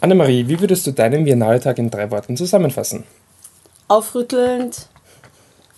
[0.00, 3.04] Annemarie, wie würdest du deinen Biennale-Tag in drei Worten zusammenfassen?
[3.88, 4.86] Aufrüttelnd,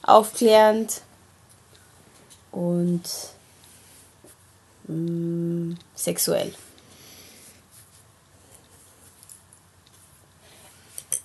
[0.03, 1.01] aufklärend
[2.53, 3.03] und
[4.87, 6.55] mh, sexuell.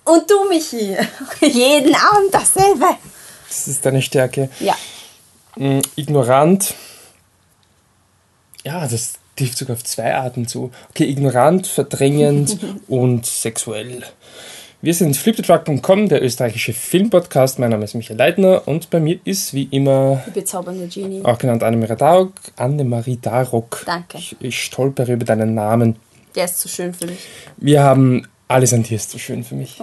[0.04, 0.96] Und du, Michi,
[1.40, 2.86] jeden Abend dasselbe.
[3.48, 4.48] Das ist deine Stärke.
[4.58, 4.74] Ja.
[5.56, 6.74] Mm, Ignorant.
[8.64, 10.70] Ja, das trifft sogar auf zwei Arten zu.
[10.90, 14.02] Okay, ignorant, verdrängend und sexuell.
[14.80, 17.58] Wir sind fliptetruck.com, der österreichische Filmpodcast.
[17.58, 21.24] Mein Name ist Michael Leitner und bei mir ist wie immer, Die bezaubernde Genie.
[21.24, 23.82] auch genannt Annemarie Darok, Annemarie Darok.
[23.86, 24.18] Danke.
[24.18, 25.96] Ich, ich stolpere über deinen Namen.
[26.36, 27.18] Der ist zu schön für mich.
[27.56, 29.78] Wir haben alles an dir ist so schön für mich.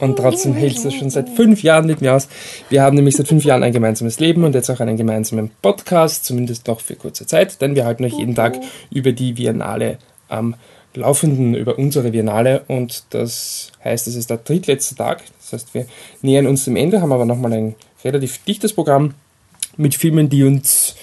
[0.00, 2.28] Und trotzdem hältst du schon seit fünf Jahren mit mir aus.
[2.68, 6.24] Wir haben nämlich seit fünf Jahren ein gemeinsames Leben und jetzt auch einen gemeinsamen Podcast,
[6.24, 8.56] zumindest noch für kurze Zeit, denn wir halten euch jeden Tag
[8.90, 10.56] über die Biennale am
[10.94, 15.22] Laufenden, über unsere Biennale und das heißt, es ist der drittletzte Tag.
[15.40, 15.86] Das heißt, wir
[16.22, 19.14] nähern uns dem Ende, haben aber nochmal ein relativ dichtes Programm
[19.76, 20.96] mit Filmen, die uns,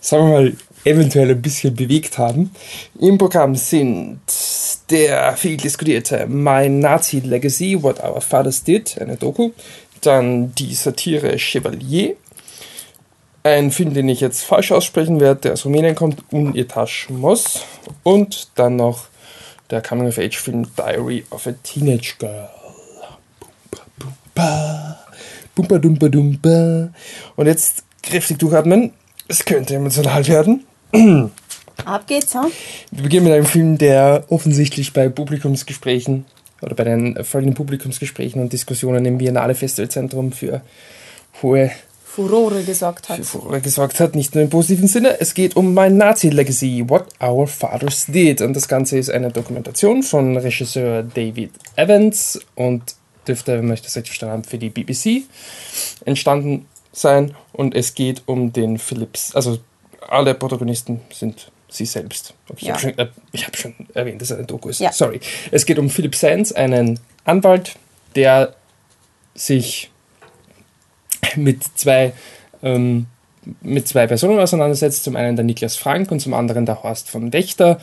[0.00, 2.50] sagen wir mal, eventuell ein bisschen bewegt haben.
[2.98, 4.20] Im Programm sind
[4.90, 9.50] der viel diskutierte My Nazi Legacy, What Our Fathers Did, eine Doku.
[10.00, 12.16] Dann die Satire Chevalier.
[13.42, 17.64] Ein Film, den ich jetzt falsch aussprechen werde, der aus Rumänien kommt, Un Etage Moss.
[18.02, 19.06] Und dann noch
[19.70, 22.48] der Coming-of-Age-Film Diary of a Teenage Girl.
[25.54, 26.90] Bumpa, dumpa, dumpa.
[27.36, 28.92] Und jetzt kräftig durchatmen.
[29.26, 30.64] Es könnte emotional werden.
[31.84, 32.46] Ab geht's, ha?
[32.90, 36.26] Wir beginnen mit einem Film, der offensichtlich bei Publikumsgesprächen
[36.60, 40.60] oder bei den folgenden Publikumsgesprächen und Diskussionen im Biennale Festivalzentrum für
[41.42, 41.70] hohe
[42.04, 43.18] Furore gesorgt hat.
[43.18, 45.20] für Furore gesorgt hat, nicht nur im positiven Sinne.
[45.20, 48.40] Es geht um My Nazi Legacy, What Our Fathers Did.
[48.40, 52.82] Und das Ganze ist eine Dokumentation von Regisseur David Evans und
[53.28, 55.22] dürfte, wenn ich das richtig verstanden habe, für die BBC
[56.04, 57.36] entstanden sein.
[57.52, 59.58] Und es geht um den Philips, also
[60.08, 62.34] alle Protagonisten sind sie selbst.
[62.48, 62.76] Okay, Ja.
[62.76, 64.80] Ich habe schon, äh, ich hab schon erwähnt, dass er ein Doku ist.
[64.80, 64.92] Ja.
[64.92, 65.20] Sorry.
[65.50, 67.76] Es geht um Philip Sands, einen Anwalt,
[68.14, 68.54] der
[69.34, 69.90] sich
[71.36, 72.12] mit zwei,
[72.62, 73.06] ähm,
[73.60, 75.04] mit zwei Personen auseinandersetzt.
[75.04, 77.80] Zum einen der Niklas Frank und zum anderen der Horst von Wächter.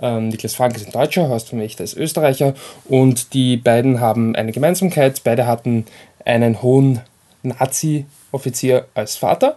[0.00, 2.54] Ähm, Niklas Frank ist ein Deutscher, Horst von Wächter ist Österreicher.
[2.88, 5.22] Und die beiden haben eine Gemeinsamkeit.
[5.24, 5.86] Beide hatten
[6.24, 7.00] einen hohen
[7.42, 9.56] Nazi-Offizier als Vater.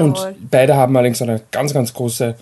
[0.00, 0.28] Jawohl.
[0.28, 2.34] Und beide haben allerdings eine ganz, ganz große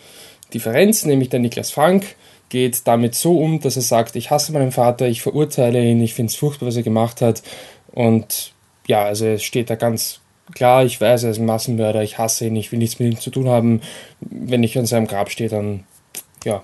[0.54, 2.16] Differenz, nämlich der Niklas Frank
[2.48, 6.14] geht damit so um, dass er sagt, ich hasse meinen Vater, ich verurteile ihn, ich
[6.14, 7.42] finde es furchtbar, was er gemacht hat.
[7.92, 8.52] Und
[8.86, 10.20] ja, also es steht da ganz
[10.54, 13.20] klar, ich weiß, er ist ein Massenmörder, ich hasse ihn, ich will nichts mit ihm
[13.20, 13.82] zu tun haben.
[14.20, 15.84] Wenn ich an seinem Grab stehe, dann
[16.44, 16.62] ja,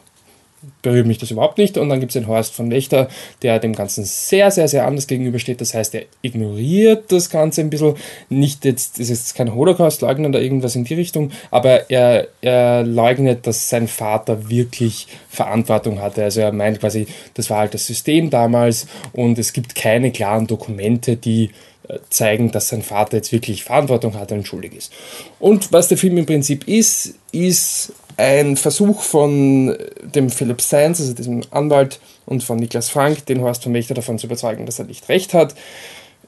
[0.82, 1.78] berührt mich das überhaupt nicht.
[1.78, 3.08] Und dann gibt es den Horst von Wächter,
[3.42, 5.60] der dem Ganzen sehr, sehr, sehr anders gegenübersteht.
[5.60, 7.94] Das heißt, er ignoriert das Ganze ein bisschen.
[8.28, 13.46] Nicht jetzt, es ist kein Holocaust-Leugner oder irgendwas in die Richtung, aber er, er leugnet,
[13.46, 16.22] dass sein Vater wirklich Verantwortung hatte.
[16.22, 20.46] Also er meint quasi, das war halt das System damals und es gibt keine klaren
[20.46, 21.50] Dokumente, die
[21.88, 24.92] äh, zeigen, dass sein Vater jetzt wirklich Verantwortung hatte und schuldig ist.
[25.38, 31.14] Und was der Film im Prinzip ist, ist ein Versuch von dem Philip Sands, also
[31.14, 34.86] diesem Anwalt, und von Niklas Frank, den Horst von Wächter davon zu überzeugen, dass er
[34.86, 35.54] nicht recht hat.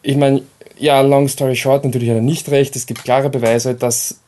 [0.03, 0.43] Ich meine,
[0.79, 2.77] ja, long story short, natürlich hat er nicht recht.
[2.77, 4.21] Es gibt klare Beweise, dass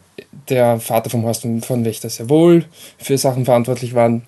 [0.48, 2.64] der Vater von Horst von Wächter sehr wohl
[2.98, 4.20] für Sachen verantwortlich war,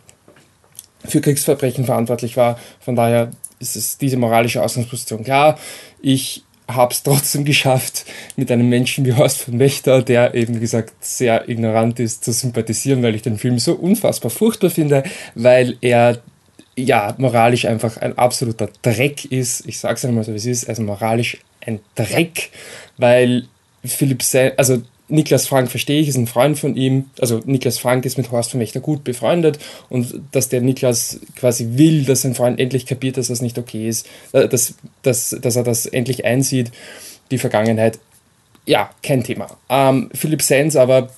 [1.07, 2.59] für Kriegsverbrechen verantwortlich war.
[2.81, 5.59] Von daher ist es diese moralische Ausgangsposition klar.
[6.01, 8.05] Ich habe es trotzdem geschafft,
[8.37, 12.33] mit einem Menschen wie Horst von Wächter, der eben wie gesagt sehr ignorant ist, zu
[12.33, 15.03] sympathisieren, weil ich den Film so unfassbar furchtbar finde,
[15.35, 16.19] weil er
[16.77, 19.67] ja moralisch einfach ein absoluter Dreck ist.
[19.67, 22.51] Ich sage es einmal so, wie es ist, also moralisch ein Dreck,
[22.97, 23.45] weil
[23.85, 27.11] Philipp, Se also Niklas Frank verstehe ich, ist ein Freund von ihm.
[27.21, 31.71] Also Niklas Frank ist mit Horst von Wächter gut befreundet und dass der Niklas quasi
[31.73, 35.57] will, dass sein Freund endlich kapiert, dass das nicht okay ist, äh, dass, dass, dass
[35.57, 36.71] er das endlich einsieht,
[37.31, 37.99] die Vergangenheit.
[38.67, 39.57] Ja, kein Thema.
[39.69, 41.11] Ähm, Philipp Sands aber,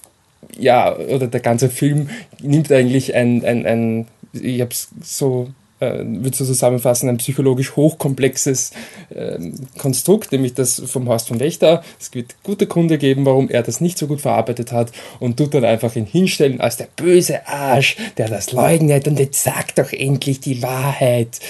[0.59, 2.09] ja, oder der ganze Film
[2.41, 5.49] nimmt eigentlich ein, ein, ein ich habe es so
[5.83, 8.73] würde so zusammenfassen, ein psychologisch hochkomplexes
[9.15, 11.83] ähm, Konstrukt, nämlich das vom Horst von Wächter.
[12.01, 15.55] Es wird gute Gründe geben, warum er das nicht so gut verarbeitet hat und tut
[15.55, 19.93] dann einfach ihn hinstellen als der böse Arsch, der das leugnet und jetzt sagt doch
[19.93, 21.41] endlich die Wahrheit.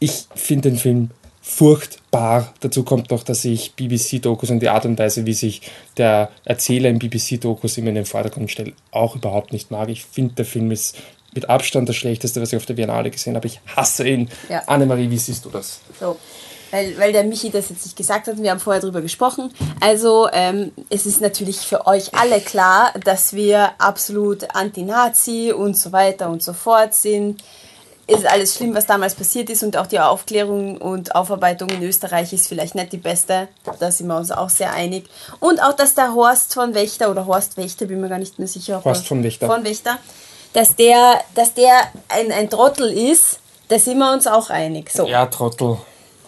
[0.00, 1.10] Ich finde den Film
[1.48, 2.52] furchtbar.
[2.60, 5.62] Dazu kommt noch, dass ich BBC-Dokus und die Art und Weise, wie sich
[5.96, 9.88] der Erzähler in BBC-Dokus immer in den Vordergrund stellt, auch überhaupt nicht mag.
[9.88, 10.98] Ich finde, der Film ist
[11.34, 13.46] mit Abstand das Schlechteste, was ich auf der Biennale gesehen habe.
[13.46, 14.30] Ich hasse ihn.
[14.48, 14.62] Ja.
[14.66, 15.80] Annemarie, wie siehst du das?
[16.00, 16.16] So.
[16.70, 19.52] Weil, weil der Michi das jetzt nicht gesagt hat, wir haben vorher drüber gesprochen.
[19.80, 25.92] Also ähm, es ist natürlich für euch alle klar, dass wir absolut anti-Nazi und so
[25.92, 27.42] weiter und so fort sind.
[28.06, 32.32] Ist alles schlimm, was damals passiert ist und auch die Aufklärung und Aufarbeitung in Österreich
[32.32, 33.48] ist vielleicht nicht die beste.
[33.80, 35.04] Da sind wir uns auch sehr einig.
[35.40, 38.48] Und auch, dass der Horst von Wächter oder Horst Wächter, bin mir gar nicht mehr
[38.48, 38.82] sicher.
[38.82, 39.46] Horst von Wächter.
[39.46, 39.98] Von Wächter.
[40.58, 41.72] Dass der, dass der
[42.08, 43.38] ein, ein Trottel ist,
[43.68, 44.90] da sind wir uns auch einig.
[44.90, 45.06] So.
[45.06, 45.76] Ja, Trottel.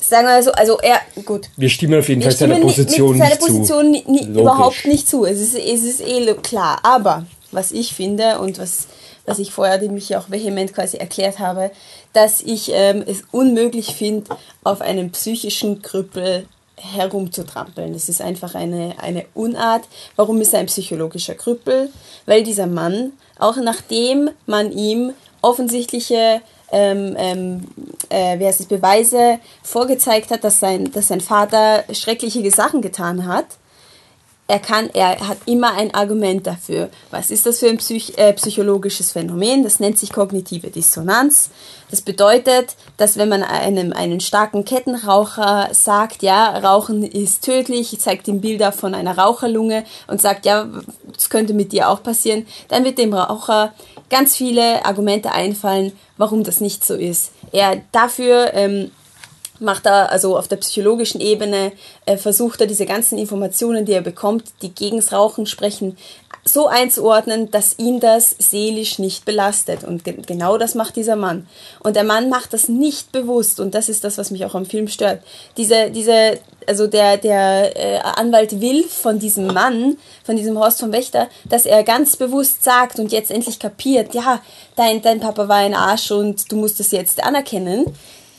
[0.00, 1.48] Sagen wir so, also er, gut.
[1.56, 3.90] Wir stimmen auf jeden Fall seiner stimmen nicht- Position mit seiner nicht Position zu.
[3.90, 5.24] ni- ni- überhaupt nicht zu.
[5.26, 6.78] Es ist, es ist eh klar.
[6.84, 8.86] Aber was ich finde und was,
[9.26, 11.70] was ich vorher dem mich auch vehement quasi erklärt habe,
[12.12, 16.46] dass ich ähm, es unmöglich finde, auf einem psychischen Krüppel
[16.76, 17.92] herumzutrampeln.
[17.92, 19.84] Das ist einfach eine, eine Unart.
[20.16, 21.90] Warum ist er ein psychologischer Krüppel?
[22.26, 26.42] Weil dieser Mann, auch nachdem man ihm offensichtliche
[26.72, 27.69] ähm, ähm,
[28.10, 33.26] äh, wie heißt es, Beweise vorgezeigt hat, dass sein, dass sein Vater schreckliche Sachen getan
[33.26, 33.46] hat,
[34.50, 36.91] er kann, er hat immer ein Argument dafür.
[37.12, 39.62] Was ist das für ein Psych äh, psychologisches Phänomen?
[39.62, 41.50] Das nennt sich kognitive Dissonanz.
[41.88, 48.26] Das bedeutet, dass wenn man einem einen starken Kettenraucher sagt, ja, Rauchen ist tödlich, zeigt
[48.26, 50.67] ihm Bilder von einer Raucherlunge und sagt, ja,
[51.14, 53.73] das könnte mit dir auch passieren, dann wird dem Raucher
[54.08, 57.31] ganz viele Argumente einfallen, warum das nicht so ist.
[57.52, 58.91] Er dafür ähm,
[59.60, 61.72] macht er also auf der psychologischen Ebene,
[62.06, 65.96] äh, versucht er diese ganzen Informationen, die er bekommt, die gegens Rauchen sprechen,
[66.44, 69.84] so einzuordnen, dass ihn das seelisch nicht belastet.
[69.84, 71.46] Und ge genau das macht dieser Mann.
[71.80, 73.60] Und der Mann macht das nicht bewusst.
[73.60, 75.22] Und das ist das, was mich auch am Film stört.
[75.58, 80.92] Diese, diese, also der, der äh, Anwalt will von diesem Mann, von diesem Horst von
[80.92, 84.40] Wächter, dass er ganz bewusst sagt und jetzt endlich kapiert, ja,
[84.76, 87.84] dein, dein Papa war ein Arsch und du musst es jetzt anerkennen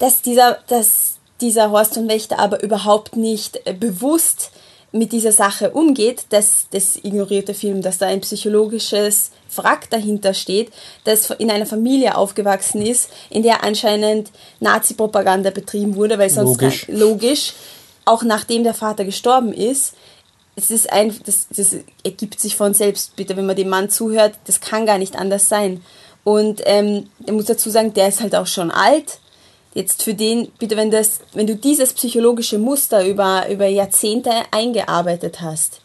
[0.01, 4.51] dass dieser, dass dieser Horst von Wächter aber überhaupt nicht äh, bewusst
[4.91, 10.33] mit dieser Sache umgeht, das, das ignoriert der Film, dass da ein psychologisches Wrack dahinter
[10.33, 10.71] steht,
[11.05, 16.85] das in einer Familie aufgewachsen ist, in der anscheinend Nazi-Propaganda betrieben wurde, weil sonst Logisch.
[16.87, 17.53] Kein, logisch,
[18.03, 19.93] auch nachdem der Vater gestorben ist,
[20.55, 24.33] es ist ein, das, das ergibt sich von selbst, bitte, wenn man dem Mann zuhört,
[24.47, 25.81] das kann gar nicht anders sein.
[26.23, 29.20] Und ähm, ich muss dazu sagen, der ist halt auch schon alt.
[29.73, 35.41] Jetzt für den, bitte, wenn, das, wenn du dieses psychologische Muster über, über Jahrzehnte eingearbeitet
[35.41, 35.81] hast,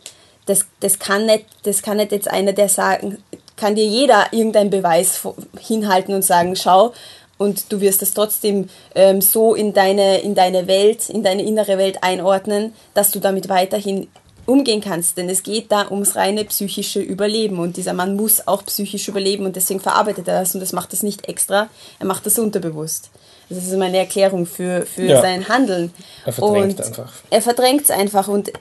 [0.46, 3.18] das, das, kann nicht, das kann nicht jetzt einer, der sagen,
[3.56, 5.20] kann dir jeder irgendeinen Beweis
[5.58, 6.92] hinhalten und sagen, schau,
[7.38, 11.78] und du wirst es trotzdem ähm, so in deine, in deine Welt, in deine innere
[11.78, 14.08] Welt einordnen, dass du damit weiterhin
[14.46, 15.18] umgehen kannst.
[15.18, 17.58] Denn es geht da ums reine psychische Überleben.
[17.58, 20.92] Und dieser Mann muss auch psychisch überleben und deswegen verarbeitet er das und das macht
[20.92, 21.68] das nicht extra,
[21.98, 23.10] er macht das unterbewusst.
[23.48, 25.20] Das ist meine Erklärung für, für Ja.
[25.20, 25.93] sein Handeln.
[26.25, 27.12] Er verdrängt und einfach.
[27.31, 28.52] Er verdrängt es einfach und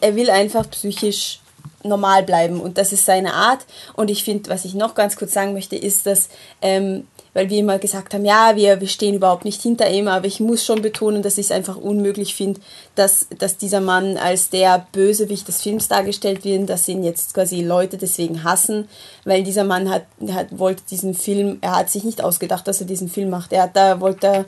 [0.00, 1.40] er will einfach psychisch
[1.84, 3.60] normal bleiben und das ist seine Art.
[3.94, 6.28] Und ich finde, was ich noch ganz kurz sagen möchte, ist, dass,
[6.62, 10.26] ähm, weil wir immer gesagt haben, ja, wir, wir stehen überhaupt nicht hinter ihm, aber
[10.26, 12.60] ich muss schon betonen, dass ich es einfach unmöglich finde,
[12.94, 17.62] dass, dass dieser Mann als der Bösewicht des Films dargestellt wird, dass ihn jetzt quasi
[17.62, 18.88] Leute deswegen hassen,
[19.24, 22.86] weil dieser Mann hat, hat wollte diesen Film, er hat sich nicht ausgedacht, dass er
[22.86, 23.52] diesen Film macht.
[23.52, 24.46] Er hat da, wollte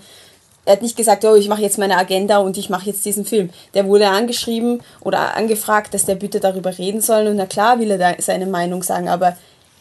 [0.67, 3.25] er hat nicht gesagt, oh, ich mache jetzt meine Agenda und ich mache jetzt diesen
[3.25, 3.51] Film.
[3.75, 7.27] Der wurde angeschrieben oder angefragt, dass der bitte darüber reden soll.
[7.29, 9.37] Und na klar will er seine Meinung sagen, aber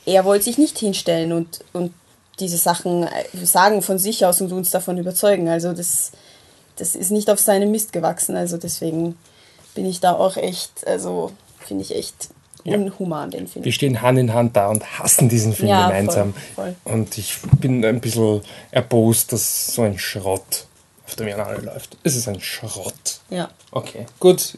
[0.06, 1.94] er wollte sich nicht hinstellen und, und
[2.40, 5.48] diese Sachen äh, sagen von sich aus und uns davon überzeugen.
[5.50, 6.12] Also das,
[6.78, 8.36] das ist nicht auf seinem Mist gewachsen.
[8.36, 9.18] Also deswegen
[9.76, 12.30] bin ich da auch echt, also finde ich echt
[12.64, 12.76] Ja.
[12.76, 13.64] unhuman, den Film.
[13.66, 16.34] Wir stehen Hand in Hand da und hassen diesen Film Ja, gemeinsam.
[16.56, 18.42] voll, Und ich bin ein bisschen
[18.72, 20.66] erbost, dass so ein Schrott
[21.06, 21.98] auf der Biennale läuft.
[22.04, 23.20] Es ist ein Schrott.
[23.30, 23.50] Ja.
[23.72, 24.58] Okay, gut.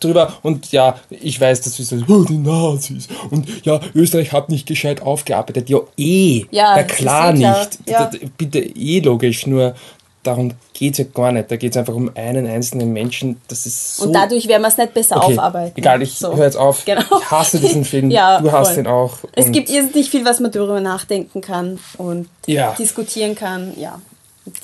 [0.00, 4.48] Drüber und ja, ich weiß, dass wir so, oh, die Nazis und ja, Österreich hat
[4.48, 5.68] nicht gescheit aufgearbeitet.
[5.68, 6.44] Ja, eh.
[6.50, 7.78] Ja, Na klar eh nicht.
[7.86, 8.10] ja.
[8.38, 9.74] Bitte eh logisch, nur
[10.22, 11.50] darum geht es ja gar nicht.
[11.50, 13.40] Da geht es einfach um einen einzelnen Menschen.
[13.46, 14.06] Das ist so.
[14.06, 15.78] Und dadurch werden wir es nicht besser Okay, aufarbeiten.
[15.78, 16.36] Egal, ich So.
[16.36, 16.84] höre jetzt auf.
[16.84, 17.00] Genau.
[17.20, 18.10] Ich hasse diesen Film.
[18.10, 18.78] Ja, du hast voll.
[18.80, 19.12] ihn auch.
[19.34, 22.72] Es gibt irrsinnig viel, was man darüber nachdenken kann und Ja.
[22.76, 23.72] diskutieren kann.
[23.78, 24.00] Ja.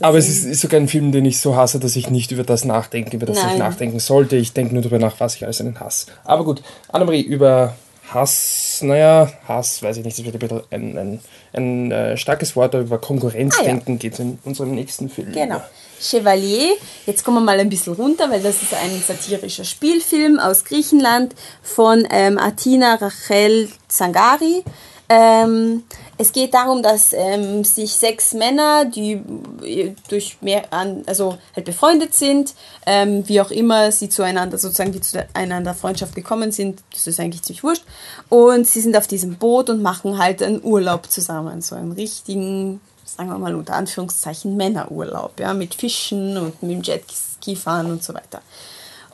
[0.01, 2.45] Aber es ist, ist sogar ein Film, den ich so hasse, dass ich nicht über
[2.45, 3.59] das nachdenke, über das ich Nein.
[3.59, 4.37] nachdenken sollte.
[4.37, 6.07] Ich denke nur darüber nach, was ich als einen Hass.
[6.25, 7.75] Aber gut, Annemarie, über
[8.13, 11.21] Hass, naja, Hass, weiß ich nicht, das wird ein bisschen ein, ein,
[11.53, 15.33] ein äh, starkes Wort, aber über Konkurrenzdenken geht es in unserem nächsten Film.
[15.33, 15.63] Genau.
[16.01, 16.75] Chevalier,
[17.07, 21.35] jetzt kommen wir mal ein bisschen runter, weil das ist ein satirischer Spielfilm aus Griechenland
[21.63, 24.65] von ähm, Atina Rachel Zangari.
[25.13, 25.83] Ähm,
[26.17, 29.21] es geht darum, dass ähm, sich sechs Männer, die
[29.63, 32.55] äh, durch mehr also halt befreundet sind,
[32.87, 37.43] ähm, wie auch immer sie zueinander sozusagen wie zueinander Freundschaft gekommen sind, das ist eigentlich
[37.43, 37.85] ziemlich wurscht.
[38.31, 42.81] Und sie sind auf diesem Boot und machen halt einen Urlaub zusammen, so einen richtigen,
[43.05, 48.03] sagen wir mal unter Anführungszeichen Männerurlaub, ja, mit Fischen und mit dem Jetski fahren und
[48.03, 48.41] so weiter.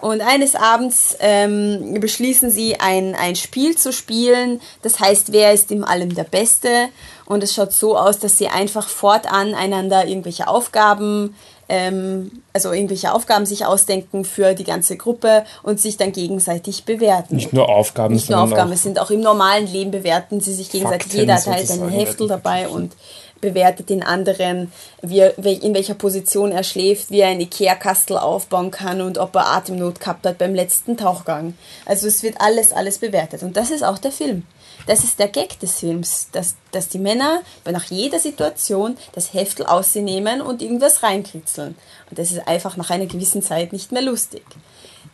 [0.01, 4.61] Und eines Abends ähm, beschließen sie, ein, ein Spiel zu spielen.
[4.83, 6.89] Das heißt, wer ist in allem der Beste?
[7.27, 11.35] Und es schaut so aus, dass sie einfach fortan einander irgendwelche Aufgaben,
[11.69, 17.37] ähm, also irgendwelche Aufgaben sich ausdenken für die ganze Gruppe und sich dann gegenseitig bewerten.
[17.37, 20.71] Nicht nur Aufgaben, Nicht nur Aufgaben, es sind auch im normalen Leben bewerten sie sich
[20.71, 21.03] gegenseitig.
[21.03, 22.93] Fakten Jeder hat halt ein Heftel dabei und
[23.41, 29.01] bewertet den anderen, wie in welcher Position er schläft, wie er ein Ikea-Kastel aufbauen kann
[29.01, 31.55] und ob er Atemnot gehabt hat beim letzten Tauchgang.
[31.87, 33.43] Also es wird alles, alles bewertet.
[33.43, 34.45] Und das ist auch der Film.
[34.87, 39.67] Das ist der Gag des Films, dass, dass die Männer nach jeder Situation das Heftel
[39.67, 41.77] aus sie nehmen und irgendwas reinkritzeln.
[42.09, 44.45] Und das ist einfach nach einer gewissen Zeit nicht mehr lustig.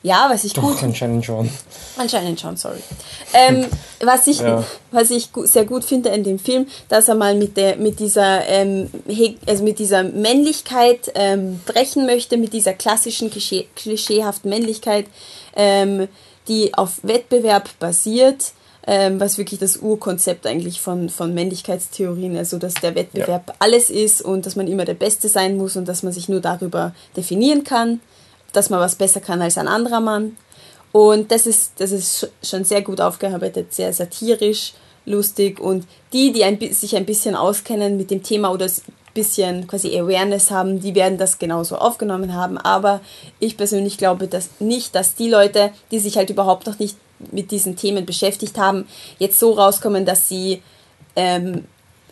[0.05, 0.83] Ja, was ich Doch, gut.
[0.83, 1.49] Anscheinend schon.
[1.97, 2.81] Anscheinend schon, sorry.
[3.33, 3.65] Ähm,
[4.01, 4.63] was ich, ja.
[4.91, 8.47] was ich sehr gut finde in dem Film, dass er mal mit der, mit dieser,
[8.47, 8.91] ähm,
[9.47, 15.07] also mit dieser Männlichkeit ähm, brechen möchte, mit dieser klassischen Klischee, klischeehaften Männlichkeit,
[15.57, 16.07] ähm,
[16.49, 18.53] die auf Wettbewerb basiert.
[18.87, 23.55] Ähm, was wirklich das Urkonzept eigentlich von, von Männlichkeitstheorien, also dass der Wettbewerb ja.
[23.59, 26.41] alles ist und dass man immer der Beste sein muss und dass man sich nur
[26.41, 28.01] darüber definieren kann
[28.57, 30.37] dass man was besser kann als ein anderer Mann.
[30.93, 34.75] Und das ist, das ist schon sehr gut aufgearbeitet, sehr satirisch,
[35.07, 35.61] lustig.
[35.61, 38.73] Und die, die ein, sich ein bisschen auskennen mit dem Thema oder ein
[39.13, 42.59] bisschen quasi Awareness haben, die werden das genauso aufgenommen haben.
[42.59, 43.01] Aber
[43.41, 46.97] ich persönlich glaube dass nicht, dass die Leute, die sich halt überhaupt noch nicht
[47.33, 48.87] mit diesen Themen beschäftigt haben,
[49.19, 50.63] jetzt so rauskommen, dass sie
[51.17, 51.65] ähm,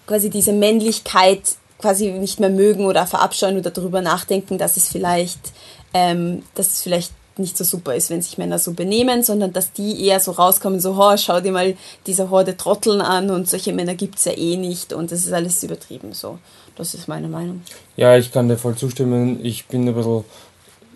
[0.06, 5.52] quasi diese Männlichkeit quasi nicht mehr mögen oder verabscheuen oder darüber nachdenken, dass es vielleicht
[5.94, 9.72] ähm, dass es vielleicht nicht so super ist, wenn sich Männer so benehmen, sondern dass
[9.72, 11.74] die eher so rauskommen, so, oh, schau dir mal
[12.06, 15.32] diese Horde Trotteln an und solche Männer gibt es ja eh nicht und das ist
[15.32, 16.38] alles übertrieben so.
[16.76, 17.62] Das ist meine Meinung.
[17.96, 19.44] Ja, ich kann dir voll zustimmen.
[19.44, 20.24] Ich bin ein bisschen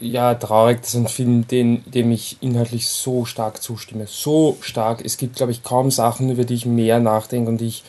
[0.01, 4.07] ja, traurig, das ist ein Film, den, dem ich inhaltlich so stark zustimme.
[4.07, 5.05] So stark.
[5.05, 7.85] Es gibt, glaube ich, kaum Sachen, über die ich mehr nachdenke und die ich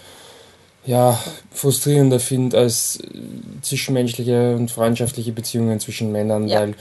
[0.87, 1.19] ja,
[1.51, 2.99] frustrierender finde als
[3.61, 6.61] zwischenmenschliche und freundschaftliche Beziehungen zwischen Männern, ja.
[6.61, 6.75] weil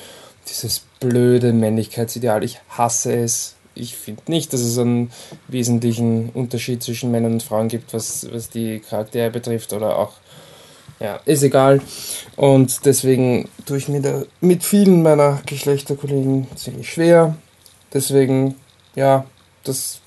[0.49, 3.57] dieses blöde Männlichkeitsideal, ich hasse es.
[3.75, 5.11] Ich finde nicht, dass es einen
[5.49, 10.13] wesentlichen Unterschied zwischen Männern und Frauen gibt, was, was die Charaktere betrifft oder auch,
[11.01, 11.83] ja, ist egal.
[12.37, 17.37] Und deswegen tue ich mir da mit vielen meiner Geschlechterkollegen ziemlich schwer.
[17.93, 18.55] Deswegen,
[18.95, 19.27] ja,
[19.65, 19.99] das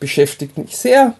[0.00, 1.14] beschäftigt mich sehr,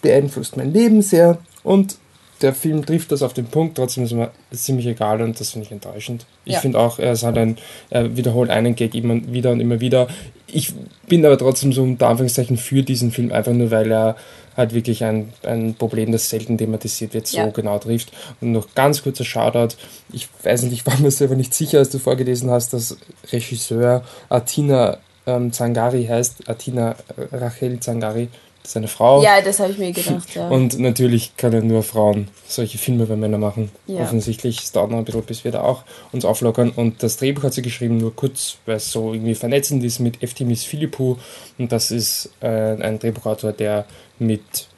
[0.00, 1.98] beeinflusst mein Leben sehr und
[2.42, 5.66] der Film trifft das auf den Punkt, trotzdem ist mir ziemlich egal und das finde
[5.66, 6.24] ich enttäuschend.
[6.44, 6.60] Ich ja.
[6.60, 7.58] finde auch, er, hat ein,
[7.90, 10.08] er wiederholt einen Gag immer wieder und immer wieder.
[10.46, 10.72] Ich
[11.08, 14.16] bin aber trotzdem so unter Anführungszeichen für diesen Film, einfach nur weil er
[14.56, 17.46] halt wirklich ein, ein Problem, das selten thematisiert wird, so ja.
[17.48, 18.12] genau trifft.
[18.40, 19.76] Und noch ganz kurzer Shoutout.
[20.12, 22.96] Ich weiß nicht, ich war mir selber nicht sicher, als du vorgelesen hast, dass
[23.32, 26.96] Regisseur Atina ähm, Zangari heißt, Atina
[27.32, 28.28] Rachel Zangari
[28.68, 29.22] seine Frau.
[29.22, 30.48] Ja, das habe ich mir gedacht, ja.
[30.48, 33.70] Und natürlich können nur Frauen solche Filme bei Männern machen.
[33.86, 34.02] Ja.
[34.02, 34.62] Offensichtlich.
[34.62, 36.70] Es dauert noch ein bisschen, bis wir da auch uns auflockern.
[36.70, 40.22] Und das Drehbuch hat sie geschrieben, nur kurz, weil es so irgendwie vernetzend ist mit
[40.22, 41.16] Eftimis Philippou.
[41.58, 43.86] Und das ist äh, ein Drehbuchautor, der
[44.18, 44.68] mit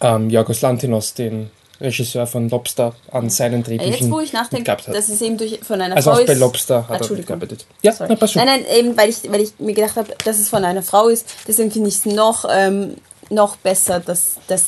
[0.00, 1.50] ähm, Jorgos Lantinos, dem
[1.80, 5.80] Regisseur von Lobster an seinen Drehbüchern Jetzt, wo ich nachdenke, dass es eben durch, von
[5.80, 6.28] einer also Frau ist.
[6.28, 7.66] Also auch bei Lobster hat er gearbeitet.
[7.82, 8.44] Ja, na, passt schon.
[8.44, 11.08] Nein, nein, eben, weil ich, weil ich mir gedacht habe, dass es von einer Frau
[11.08, 12.94] ist, deswegen finde ich es noch, ähm,
[13.30, 14.64] noch besser, dass, dass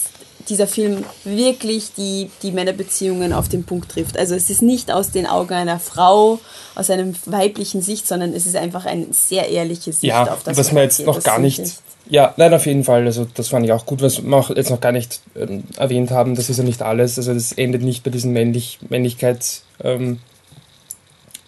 [0.48, 4.18] dieser Film wirklich die, die Männerbeziehungen auf den Punkt trifft.
[4.18, 6.38] Also es ist nicht aus den Augen einer Frau,
[6.74, 10.56] aus einem weiblichen Sicht, sondern es ist einfach ein sehr ehrliches Sicht ja, auf das.
[10.56, 11.62] Was man jetzt noch gar nicht
[12.08, 13.04] ja, nein, auf jeden Fall.
[13.04, 16.10] Also das fand ich auch gut, was wir auch jetzt noch gar nicht ähm, erwähnt
[16.10, 16.34] haben.
[16.34, 17.18] Das ist ja nicht alles.
[17.18, 19.64] Also das endet nicht bei diesen Männlich Männlichkeits...
[19.82, 20.18] Ähm,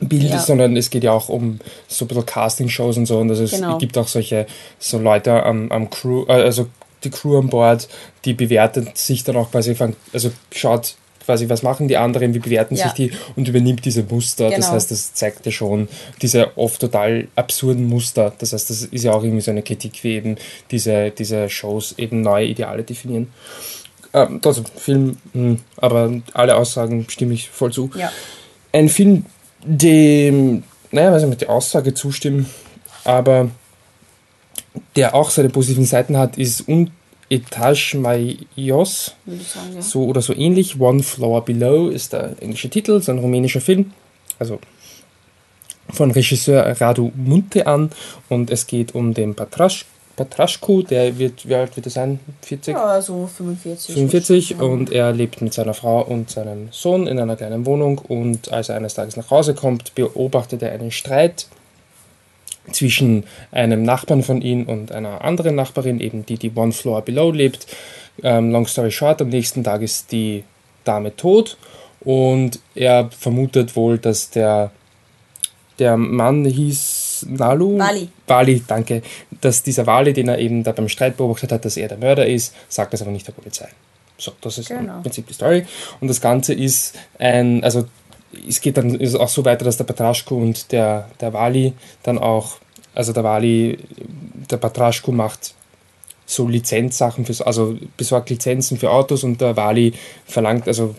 [0.01, 0.39] ja.
[0.39, 3.19] sondern es geht ja auch um so ein bisschen Casting-Shows und so.
[3.19, 3.79] Und also es genau.
[3.79, 4.47] gibt auch solche
[4.79, 6.69] so Leute am, am Crew, äh, also
[7.05, 7.89] die Crew an Bord,
[8.25, 9.77] die bewertet sich dann auch quasi,
[10.13, 10.97] also schaut,
[11.29, 12.85] quasi, was machen die anderen, wie bewerten ja.
[12.85, 14.47] sich die und übernimmt diese Muster.
[14.47, 14.57] Genau.
[14.57, 15.87] Das heißt, das zeigt ja schon
[16.23, 18.33] diese oft total absurden Muster.
[18.39, 20.37] Das heißt, das ist ja auch irgendwie so eine Kritik, wie eben
[20.71, 23.31] diese, diese Shows eben neue Ideale definieren.
[24.15, 27.91] Ähm, trotzdem, Film, mh, hm, aber alle Aussagen stimme ich voll zu.
[27.95, 28.11] Ja.
[28.73, 29.27] Ein Film,
[29.63, 32.47] dem, naja, weiß ich mit der Aussage zustimmen,
[33.05, 33.51] aber
[34.97, 36.91] der auch seine positiven Seiten hat, ist un
[37.31, 39.83] Etage Maios, sagen, ja.
[39.83, 40.81] so oder so ähnlich.
[40.81, 43.93] One Floor Below ist der englische Titel, ist ein rumänischer Film.
[44.39, 44.59] Also
[45.91, 47.91] von Regisseur Radu Muntean
[48.29, 49.85] und es geht um den Patrasch,
[50.17, 52.19] Patraschku, der wird, wie alt wird er sein?
[52.43, 52.75] 40?
[52.75, 53.95] Ja, so 45.
[53.95, 54.59] 45 Ja.
[54.63, 58.69] und er lebt mit seiner Frau und seinem Sohn in einer kleinen Wohnung und als
[58.69, 61.47] er eines Tages nach Hause kommt, beobachtet er einen Streit
[62.73, 67.31] zwischen einem Nachbarn von ihm und einer anderen Nachbarin, eben die, die one floor below
[67.31, 67.67] lebt.
[68.23, 70.45] Ähm, long story short, am nächsten Tag ist die
[70.85, 71.57] Dame tot
[72.01, 74.71] und er vermutet wohl, dass der,
[75.79, 77.79] der Mann hieß Nalu.
[77.79, 78.09] Wali.
[78.27, 79.03] Wali, danke.
[79.41, 82.27] Dass dieser Wali, den er eben da beim Streit beobachtet hat, dass er der Mörder
[82.27, 83.69] ist, sagt das aber nicht der Polizei.
[84.17, 84.97] So, das ist Genau.
[84.97, 85.65] im Prinzip die Story.
[86.01, 87.87] Und das Ganze ist ein, also
[88.49, 92.19] es geht dann ist auch so weiter, dass der Patraschko und der, der Wali dann
[92.19, 92.57] auch,
[92.95, 93.79] also der Wali,
[94.51, 95.55] der Patraschko macht
[96.27, 99.95] so Lizenzsachen, fürs, also besorgt Lizenzen für Autos und der Wali
[100.27, 100.95] verlangt, also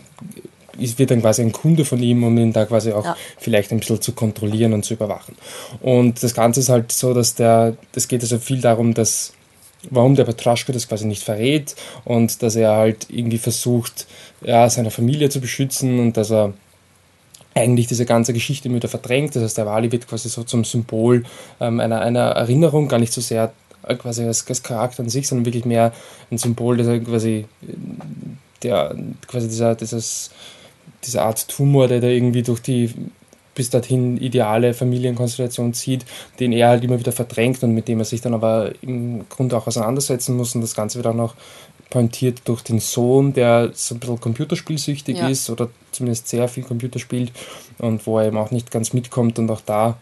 [0.80, 3.16] es wird dann quasi ein Kunde von ihm, um ihn da quasi auch Ja.
[3.38, 5.36] vielleicht ein bisschen zu kontrollieren und zu überwachen.
[5.80, 9.32] Und das Ganze ist halt so, dass der, das geht also viel darum, dass
[9.90, 14.06] warum der Petraschko das quasi nicht verrät und dass er halt irgendwie versucht,
[14.42, 16.54] ja, seine Familie zu beschützen und dass er
[17.54, 19.34] eigentlich diese ganze Geschichte immer wieder verdrängt.
[19.34, 21.24] Das heißt, der Wali wird quasi so zum Symbol
[21.60, 23.52] ähm, einer, einer Erinnerung, gar nicht so sehr
[23.86, 25.92] äh, quasi als, als Charakter an sich, sondern wirklich mehr
[26.30, 27.46] ein Symbol, dass er quasi
[28.62, 28.94] der
[29.26, 30.30] quasi dieser, dieses,
[31.04, 32.94] diese Art Tumor, der da irgendwie durch die
[33.54, 36.06] bis dorthin ideale Familienkonstellation zieht,
[36.38, 39.56] den er halt immer wieder verdrängt und mit dem er sich dann aber im Grunde
[39.56, 41.34] auch auseinandersetzen muss und das Ganze wird auch noch
[41.90, 45.28] pointiert durch den Sohn, der so ein bisschen computerspielsüchtig Ja.
[45.28, 47.32] ist oder zumindest sehr viel Computer spielt
[47.78, 49.96] und wo er eben auch nicht ganz mitkommt und auch da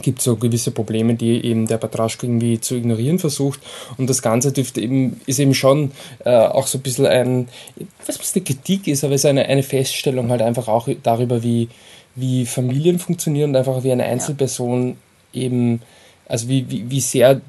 [0.00, 3.60] gibt es so gewisse Probleme, die eben der Patraschko irgendwie zu ignorieren versucht.
[3.98, 5.90] Und das Ganze dürfte eben, ist eben schon
[6.24, 9.14] äh, auch so ein bisschen ein, ich weiß nicht, ob es eine Kritik ist, aber
[9.14, 11.68] es ist eine, eine Feststellung halt einfach auch darüber, wie,
[12.14, 14.96] wie Familien funktionieren und einfach wie eine Einzelperson
[15.34, 15.82] eben,
[16.26, 17.42] also wie, wie, wie sehr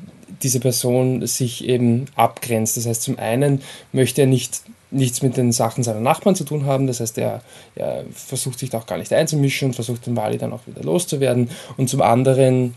[0.43, 2.77] diese Person sich eben abgrenzt.
[2.77, 4.61] Das heißt, zum einen möchte er nicht
[4.93, 6.87] nichts mit den Sachen seiner Nachbarn zu tun haben.
[6.87, 7.41] Das heißt, er,
[7.75, 10.83] er versucht sich da auch gar nicht einzumischen und versucht den Wali dann auch wieder
[10.83, 11.49] loszuwerden.
[11.77, 12.75] Und zum anderen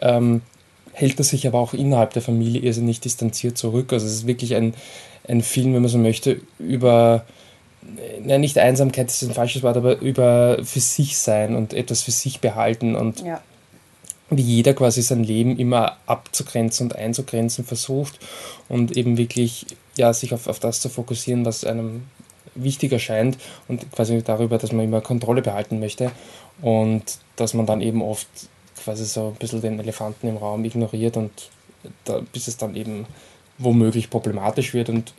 [0.00, 0.42] ähm,
[0.92, 3.92] hält er sich aber auch innerhalb der Familie irrsinnig distanziert zurück.
[3.92, 4.74] Also es ist wirklich ein,
[5.28, 7.24] ein Film, wenn man so möchte, über,
[8.24, 12.12] ja, nicht Einsamkeit ist ein falsches Wort, aber über für sich sein und etwas für
[12.12, 13.42] sich behalten und Ja.
[14.30, 18.18] Wie jeder quasi sein Leben immer abzugrenzen und einzugrenzen versucht
[18.68, 22.04] und eben wirklich ja, sich auf, auf das zu fokussieren, was einem
[22.54, 26.10] wichtig erscheint und quasi darüber, dass man immer Kontrolle behalten möchte
[26.60, 28.28] und dass man dann eben oft
[28.82, 31.30] quasi so ein bisschen den Elefanten im Raum ignoriert und
[32.04, 33.06] da, bis es dann eben
[33.58, 35.12] womöglich problematisch wird und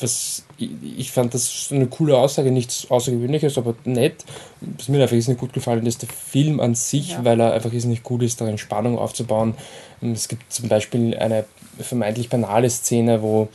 [0.00, 4.24] was, ich, fand das eine coole Aussage, nichts Außergewöhnliches, aber nett.
[4.60, 7.24] Was mir einfach nicht gut gefallen ist, der Film an sich, Ja.
[7.24, 9.54] weil er einfach nicht gut ist, darin Spannung aufzubauen.
[10.00, 11.44] Es gibt zum Beispiel eine
[11.78, 13.48] vermeintlich banale Szene, wo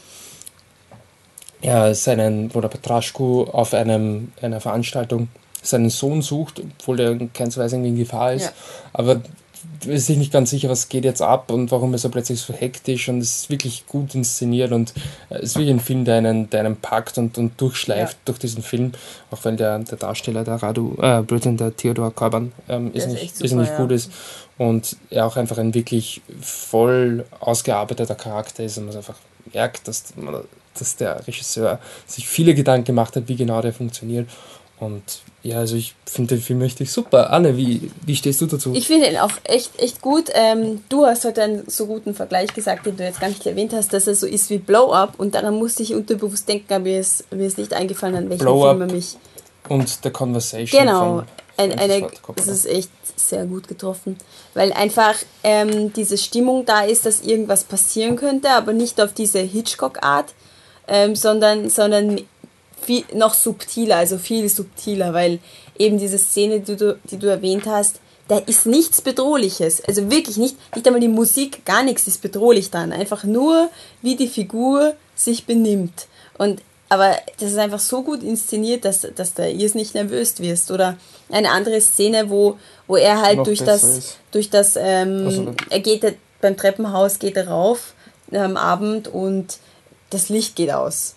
[1.62, 5.28] ja, seinen, wo der Petraschko auf einem, einer Veranstaltung
[5.62, 7.20] seinen Sohn sucht, obwohl der
[7.58, 8.46] Weise in Gefahr ist.
[8.46, 8.52] Ja.
[8.94, 9.22] Aber
[9.86, 12.54] ist sich nicht ganz sicher, was geht jetzt ab und warum ist er plötzlich so
[12.54, 14.94] hektisch und es ist wirklich gut inszeniert und
[15.30, 18.20] äh, es ist wirklich ein Film, der einen, der einen packt und, und durchschleift Ja.
[18.26, 18.94] durch diesen Film,
[19.32, 23.12] auch wenn der, der Darsteller, der Radu, äh, Blödsinn, der Theodor Korban, ähm, ist, ist
[23.12, 23.78] nicht, echt ist super, nicht ja.
[23.78, 24.12] gut ist
[24.58, 29.16] und er auch einfach ein wirklich voll ausgearbeiteter Charakter ist und man einfach
[29.54, 30.42] merkt, dass, man,
[30.78, 34.28] dass der Regisseur sich viele Gedanken gemacht hat, wie genau der funktioniert
[34.80, 35.04] und
[35.42, 37.32] ja, also ich finde den Film richtig super.
[37.32, 38.74] Anne, wie, wie stehst du dazu?
[38.76, 40.30] Ich finde ihn auch echt, echt gut.
[40.34, 43.74] Ähm, du hast heute einen so guten Vergleich gesagt, den du jetzt gar nicht erwähnt
[43.74, 46.84] hast, dass er so ist wie Blow Up und daran musste ich unterbewusst denken, aber
[46.84, 49.18] mir ist, mir ist nicht eingefallen, an welchen Blow Film er mich.
[49.70, 51.24] und The Conversation Genau,
[51.58, 54.18] ein, eine, das ist echt sehr gut getroffen,
[54.54, 59.40] weil einfach ähm, diese Stimmung da ist, dass irgendwas passieren könnte, aber nicht auf diese
[59.40, 60.36] Hitchcock-Art,
[60.88, 62.22] ähm, sondern, sondern
[62.82, 65.40] viel, noch subtiler, also viel subtiler, weil
[65.78, 69.84] eben diese Szene, die du, die du erwähnt hast, da ist nichts Bedrohliches.
[69.86, 72.92] Also wirklich nicht, nicht einmal die Musik, gar nichts ist bedrohlich dann.
[72.92, 73.70] Einfach nur,
[74.02, 76.08] wie die Figur sich benimmt.
[76.38, 80.72] Und aber das ist einfach so gut inszeniert, dass, dass du jetzt nicht nervös wirst.
[80.72, 80.98] Oder
[81.30, 86.18] eine andere Szene, wo, wo er halt durch das, durch das, ähm, Also er geht
[86.40, 87.94] beim Treppenhaus, geht er rauf
[88.32, 89.58] am Abend und
[90.10, 91.16] das Licht geht aus.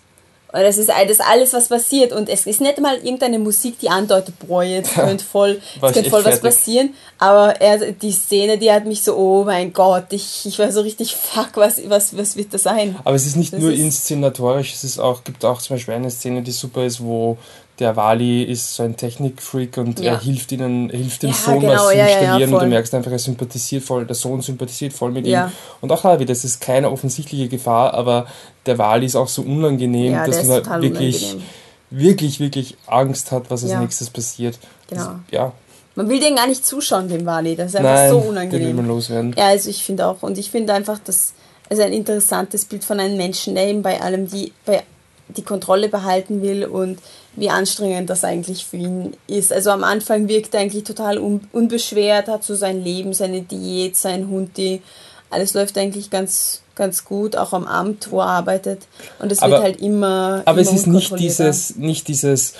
[0.53, 2.11] Und das ist das alles, was passiert.
[2.11, 6.09] Und es ist nicht mal irgendeine Musik, die andeutet, boah, jetzt könnte voll, jetzt könnte
[6.09, 6.93] voll was passieren.
[7.17, 10.81] Aber er, die Szene, die hat mich so, oh mein Gott, ich, ich war so
[10.81, 12.97] richtig, fuck, was, was, was wird das sein?
[13.03, 15.93] Aber es ist nicht das nur ist inszenatorisch, es ist auch, gibt auch zum Beispiel
[15.93, 17.37] eine Szene, die super ist, wo
[17.79, 20.13] der Wali ist so ein Technikfreak und ja.
[20.13, 22.93] er hilft ihnen, hilft dem ja, Sohn genau, was zu installieren ja, und du merkst
[22.93, 25.51] einfach, er sympathisiert voll, der Sohn sympathisiert voll mit ihm.
[25.81, 28.27] Und auch da wieder, das ist keine offensichtliche Gefahr, aber
[28.65, 31.49] der Wali ist auch so unangenehm, dass man halt wirklich, unangenehm.
[31.89, 34.59] wirklich, wirklich Angst hat, was als nächstes passiert.
[34.87, 35.05] Genau.
[35.05, 35.53] Das, ja.
[35.95, 37.55] Man will den gar nicht zuschauen, dem Wali.
[37.55, 38.59] Das ist einfach Nein, so unangenehm.
[38.59, 39.35] Den will man loswerden.
[39.37, 40.23] Ja, also ich finde auch.
[40.23, 41.33] Und ich finde einfach, dass
[41.69, 44.83] also ein interessantes Bild von einem Menschen, der eben bei allem die, bei
[45.37, 46.99] die Kontrolle behalten will und
[47.35, 49.53] wie anstrengend das eigentlich für ihn ist.
[49.53, 53.95] Also am Anfang wirkt er eigentlich total un unbeschwert, hat so sein Leben, seine Diät,
[53.95, 54.81] sein Hund, die
[55.29, 58.87] alles läuft eigentlich ganz, ganz gut, auch am Amt, wo er arbeitet.
[59.19, 60.41] Und es wird halt immer.
[60.45, 62.53] Aber immer es ist nicht dieses, nicht dieses,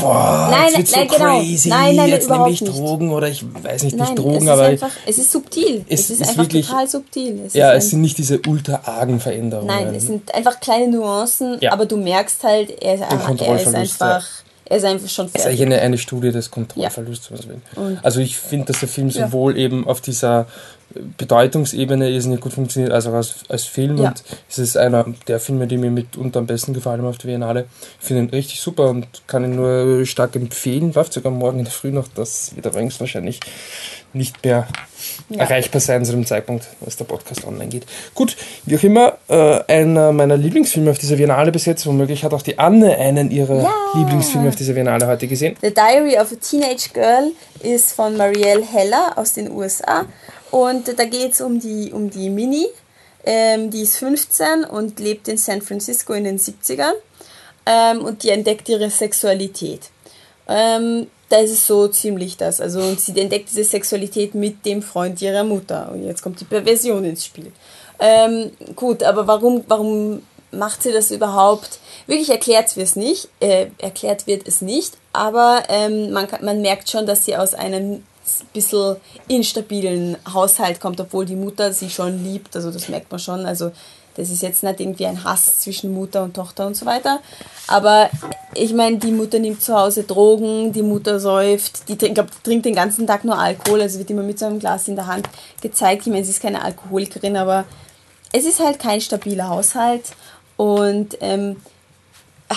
[0.00, 1.38] boah, nein, jetzt wird's nein, so genau.
[1.38, 4.62] crazy, nein, nein, jetzt nehme ich Drogen oder ich weiß nicht, nicht Drogen, es aber...
[4.62, 7.40] Einfach, es ist subtil, es, es ist, ist einfach wirklich, total subtil.
[7.46, 9.68] Es ja, es sind nicht diese ultra argen Veränderungen.
[9.68, 11.72] Nein, es sind einfach kleine Nuancen, ja.
[11.72, 14.24] aber du merkst halt, er, er ist einfach...
[14.64, 15.42] Er ist einfach schon fertig.
[15.42, 17.28] Das ist eigentlich eine, eine Studie des Kontrollverlusts.
[17.30, 17.82] Ja.
[18.02, 20.46] Also ich finde, dass der Film sowohl eben auf dieser
[21.16, 23.98] Bedeutungsebene irrsinnig gut funktioniert, also als, als Film.
[23.98, 24.08] Ja.
[24.08, 27.28] Und es ist einer der Filme, die mir mitunter am besten gefallen haben auf der
[27.28, 27.66] Biennale.
[28.00, 30.92] Ich finde ihn richtig super und kann ihn nur stark empfehlen.
[30.92, 32.08] Läuft sogar morgen in der Früh noch.
[32.08, 33.40] Das wird übrigens wahrscheinlich
[34.14, 34.66] nicht mehr
[35.30, 35.40] ja.
[35.40, 37.86] erreichbar sein zu dem Zeitpunkt, als der Podcast online geht.
[38.14, 42.34] Gut, wie auch immer, äh, einer meiner Lieblingsfilme auf dieser Biennale bis jetzt, womöglich hat
[42.34, 43.74] auch die Anne einen ihrer ja.
[43.94, 45.56] Lieblingsfilme auf dieser Biennale heute gesehen.
[45.62, 50.04] The Diary of a Teenage Girl ist von Marielle Heller aus den USA
[50.52, 52.68] und da geht es um die, um die Mini.
[53.24, 56.92] Ähm, die ist 15 und lebt in San Francisco in den 70ern.
[57.64, 59.90] Ähm, und die entdeckt ihre Sexualität.
[60.46, 62.60] Ähm, da ist so ziemlich das.
[62.60, 65.90] Also, und sie entdeckt diese Sexualität mit dem Freund ihrer Mutter.
[65.90, 67.50] Und jetzt kommt die Perversion ins Spiel.
[67.98, 71.78] Ähm, gut, aber warum, warum macht sie das überhaupt?
[72.06, 76.60] Wirklich erklärt wird es nicht, äh, erklärt wird es nicht, aber ähm, man, kann, man
[76.60, 78.02] merkt schon, dass sie aus einem
[78.52, 78.96] bisschen
[79.28, 82.54] instabilen Haushalt kommt, obwohl die Mutter sie schon liebt.
[82.56, 83.46] Also das merkt man schon.
[83.46, 83.72] Also
[84.14, 87.20] das ist jetzt nicht irgendwie ein Hass zwischen Mutter und Tochter und so weiter.
[87.66, 88.10] Aber
[88.54, 92.74] ich meine, die Mutter nimmt zu Hause Drogen, die Mutter säuft, die trinkt, trinkt den
[92.74, 95.28] ganzen Tag nur Alkohol, also wird immer mit so einem Glas in der Hand
[95.60, 96.02] gezeigt.
[96.06, 97.64] Ich meine, sie ist keine Alkoholikerin, aber
[98.32, 100.04] es ist halt kein stabiler Haushalt.
[100.56, 101.56] Und ähm,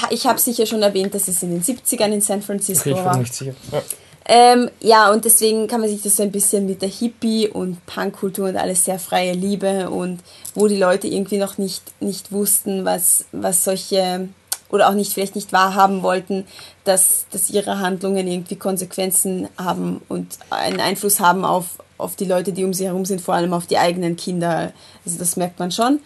[0.10, 3.06] ich habe sicher schon erwähnt, dass es in den 70ern in San Francisco okay, ich
[3.06, 3.18] war.
[3.18, 3.54] Nicht sicher.
[3.72, 3.82] Ja.
[4.28, 7.86] Ähm, ja, und deswegen kann man sich das so ein bisschen mit der Hippie- und
[7.86, 10.20] Punkkultur und alles sehr freie Liebe und
[10.56, 14.30] wo die Leute irgendwie noch nicht, nicht wussten, was, was solche
[14.70, 16.46] oder auch nicht vielleicht nicht wahrhaben wollten,
[16.86, 22.52] dass, dass ihre Handlungen irgendwie Konsequenzen haben und einen Einfluss haben auf, auf die Leute,
[22.52, 24.74] die um sie herum sind, vor allem auf die eigenen Kinder.
[25.06, 26.00] Also das merkt man schon.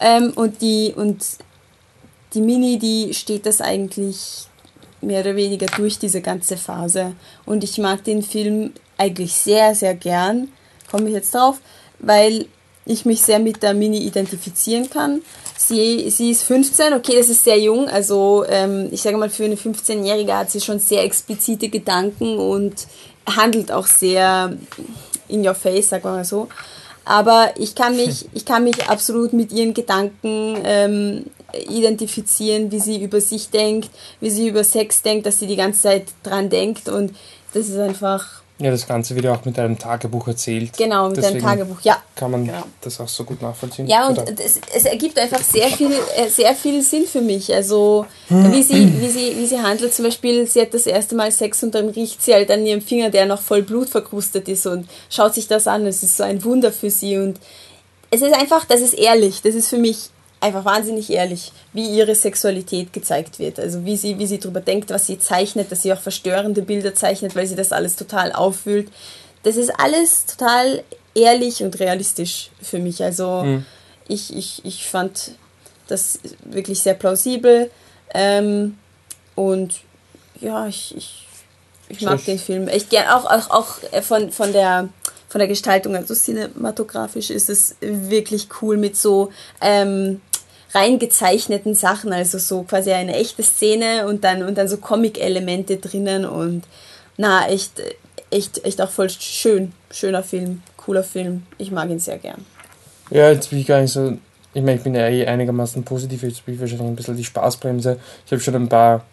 [0.00, 1.24] Ähm, und die, und
[2.34, 4.48] die Mini, die steht das eigentlich
[5.00, 7.12] mehr oder weniger durch diese ganze Phase.
[7.46, 10.48] Und ich mag den Film eigentlich sehr, sehr gern,
[10.90, 11.58] komme ich jetzt drauf,
[11.98, 12.46] weil
[12.86, 15.22] ich mich sehr mit der Mini identifizieren kann.
[15.56, 19.44] Sie, sie ist 15, okay, das ist sehr jung, also ähm, ich sage mal, für
[19.44, 22.86] eine 15-Jährige hat sie schon sehr explizite Gedanken und
[23.26, 24.56] handelt auch sehr
[25.28, 26.48] in your face, sagen wir mal so.
[27.04, 31.24] Aber ich kann mich, ich kann mich absolut mit ihren Gedanken ähm,
[31.68, 35.82] identifizieren, wie sie über sich denkt, wie sie über Sex denkt, dass sie die ganze
[35.82, 37.14] Zeit dran denkt und
[37.52, 38.40] das ist einfach.
[38.58, 40.76] Ja, das Ganze wird ja auch mit einem Tagebuch erzählt.
[40.76, 41.96] Genau, mit Deswegen einem Tagebuch, ja.
[42.14, 42.62] Kann man genau.
[42.82, 43.86] das auch so gut nachvollziehen.
[43.86, 47.54] Ja, und es, es, ergibt einfach sehr viel, äh, sehr viel Sinn für mich.
[47.54, 51.32] Also, wie sie, wie, sie, wie sie handelt, zum Beispiel, sie hat das erste Mal
[51.32, 54.66] Sex und dann riecht sie halt an ihrem Finger, der noch voll Blut verkrustet ist
[54.66, 55.86] und schaut sich das an.
[55.86, 57.40] Es ist so ein Wunder für sie und
[58.10, 59.40] es ist einfach, das ist ehrlich.
[59.40, 60.10] Das ist für mich
[60.40, 63.60] einfach wahnsinnig ehrlich, wie ihre Sexualität gezeigt wird.
[63.60, 66.94] Also wie sie, wie sie darüber denkt, was sie zeichnet, dass sie auch verstörende Bilder
[66.94, 68.88] zeichnet, weil sie das alles total auffühlt.
[69.42, 70.82] Das ist alles total
[71.14, 73.02] ehrlich und realistisch für mich.
[73.02, 73.66] Also mhm.
[74.08, 75.32] ich, ich, ich fand
[75.88, 77.70] das wirklich sehr plausibel.
[78.14, 78.78] Ähm,
[79.34, 79.80] und
[80.40, 81.26] ja, ich, ich,
[81.88, 83.08] ich mag den Film echt gern.
[83.08, 84.88] Auch, auch, auch von, von der
[85.30, 90.20] von der Gestaltung, also cinematografisch ist es wirklich cool mit so ähm,
[90.72, 96.24] reingezeichneten Sachen, also so quasi eine echte Szene und dann, und dann so Comic-Elemente drinnen
[96.24, 96.64] und
[97.16, 97.82] na, echt,
[98.30, 99.72] echt, echt auch voll schön.
[99.90, 101.42] Schöner Film, cooler Film.
[101.58, 102.46] Ich mag ihn sehr gern.
[103.10, 104.16] Ja, jetzt will ich gar nicht so
[104.52, 107.24] ich meine, ich bin ja eh einigermaßen positiv, jetzt bin ich wahrscheinlich ein bisschen die
[107.24, 107.98] Spaßbremse.
[108.26, 109.04] Ich habe schon ein paar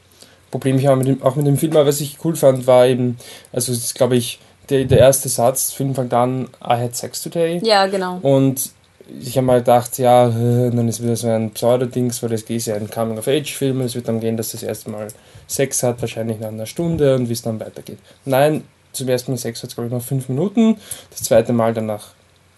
[0.49, 3.17] Probleme auch mit, dem, auch mit dem Film, aber was ich cool fand, war eben,
[3.51, 4.39] also das ist, glaube ich,
[4.69, 7.61] der, der erste Satz, Film fängt an, I had sex today.
[7.63, 8.17] Ja, genau.
[8.21, 8.71] Und
[9.19, 12.75] ich habe mal gedacht, ja, dann ist wieder so ein Pseudo-Dings, weil das ist ja
[12.75, 15.07] ein Coming-of-Age-Film es wird dann gehen, dass das erste Mal
[15.47, 17.99] Sex hat, wahrscheinlich nach einer Stunde und wie es dann weitergeht.
[18.25, 20.77] Nein, zum ersten Mal Sex hat es, glaube ich, noch fünf Minuten,
[21.11, 22.13] das zweite Mal dann nach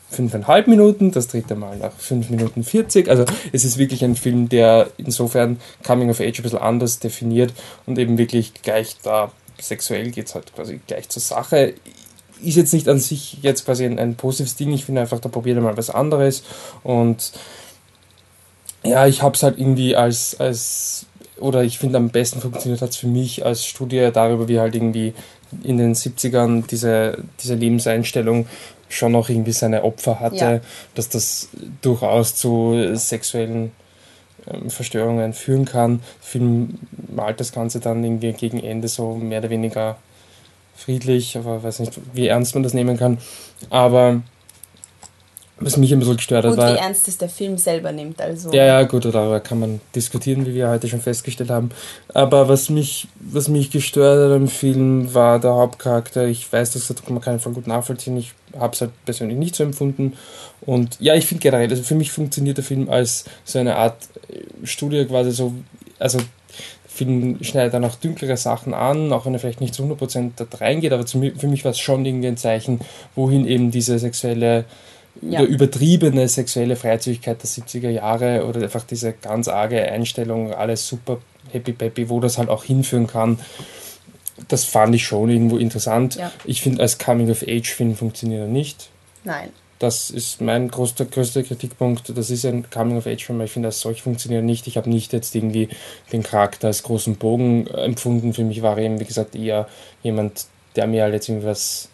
[0.10, 3.10] fünfeinhalb Minuten, das dritte Mal nach fünf Minuten 40.
[3.10, 7.54] Also es ist wirklich ein Film, der insofern Coming of Age ein bisschen anders definiert
[7.86, 9.32] und eben wirklich gleich da
[9.62, 11.74] sexuell geht es halt quasi gleich zur Sache
[12.44, 14.72] ist jetzt nicht an sich jetzt quasi ein, ein positives Ding.
[14.72, 16.44] Ich finde einfach, da probiert er mal was anderes.
[16.84, 17.32] Und
[18.84, 21.06] ja, ich habe es halt irgendwie als, als
[21.40, 24.76] oder ich finde am besten funktioniert hat es für mich als Studie darüber, wie halt
[24.76, 25.14] irgendwie
[25.64, 28.48] in den 70ern diese, diese Lebenseinstellung
[28.88, 30.60] schon noch irgendwie seine Opfer hatte, ja.
[30.96, 31.50] dass das
[31.82, 33.72] durchaus zu sexuellen
[34.48, 36.02] ähm, Verstörungen führen kann.
[36.20, 36.80] Film
[37.14, 39.98] malt das Ganze dann irgendwie gegen Ende so mehr oder weniger
[40.80, 43.18] friedlich, aber weiß nicht, wie ernst man das nehmen kann.
[43.70, 44.22] Aber
[45.62, 46.74] was mich ein bisschen gestört hat, und war.
[46.74, 48.52] wie ernst es der Film selber nimmt, also.
[48.54, 51.72] Ja, ja, gut, darüber kann man diskutieren, wie wir heute schon festgestellt haben.
[52.14, 56.28] Aber was mich, was mich gestört hat am Film, war der Hauptcharakter.
[56.28, 58.18] Ich weiß, das kann man keinen Fall gut nachvollziehen.
[58.18, 60.14] Ich habe es halt persönlich nicht so empfunden.
[60.62, 63.98] Und ja, ich finde generell, also für mich funktioniert der Film als so eine Art
[64.64, 65.54] Studie quasi so,
[66.00, 66.20] also
[67.00, 70.46] Film schneidet dann auch dunklere Sachen an, auch wenn er vielleicht nicht zu 100% da
[70.58, 72.82] reingeht, aber für mich war es schon irgendwie ein Zeichen,
[73.16, 74.66] wohin eben diese sexuelle
[75.22, 75.42] ja.
[75.44, 81.20] übertriebene sexuelle Freizügigkeit der 70er Jahre oder einfach diese ganz arge Einstellung, alles super
[81.52, 83.40] happy peppy, wo das halt auch hinführen kann.
[84.48, 86.16] Das fand ich schon irgendwo interessant.
[86.16, 86.32] Ja.
[86.46, 88.90] Ich finde, als Coming-of-Age-Film funktioniert er nicht.
[89.24, 89.50] Nein.
[89.80, 92.12] Das ist mein größter, größter Kritikpunkt.
[92.16, 94.68] Das ist ein Coming-of-Age-Film, ich finde, als solch funktioniert nicht.
[94.68, 95.70] Ich habe nicht jetzt irgendwie
[96.12, 98.34] den Charakter als großen Bogen empfunden.
[98.34, 99.70] Für mich war er eben, wie gesagt, eher
[100.04, 101.88] jemand, der mir halt jetzt irgendwas,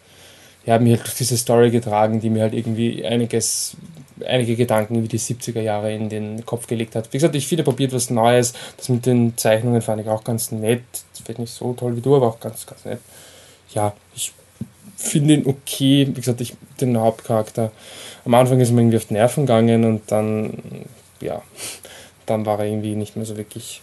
[0.64, 3.76] ja, mir halt diese Story getragen, die mir halt irgendwie einiges,
[4.26, 7.12] einige Gedanken über die 70er Jahre in den Kopf gelegt hat.
[7.12, 8.52] Wie gesagt, ich finde, probiert was Neues.
[8.76, 10.82] Das mit den Zeichnungen fand ich auch ganz nett.
[11.12, 12.98] Das wird nicht so toll wie du, aber auch ganz, ganz nett.
[13.72, 14.32] Ja, ich
[14.96, 16.08] finde ihn okay.
[16.08, 17.70] Wie gesagt, ich den Hauptcharakter.
[18.24, 20.86] Am Anfang ist mir irgendwie auf die Nerven gegangen und dann,
[21.20, 21.42] ja,
[22.24, 23.82] dann war er irgendwie nicht mehr so wirklich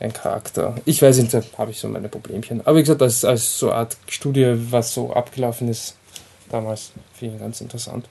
[0.00, 0.76] ein Charakter.
[0.84, 2.60] Ich weiß nicht, da habe ich so meine Problemchen.
[2.66, 5.94] Aber wie gesagt, als, als so eine Art Studie, was so abgelaufen ist,
[6.50, 8.06] damals, finde ich ganz interessant.